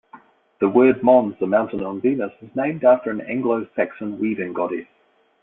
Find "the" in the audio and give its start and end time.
0.59-0.65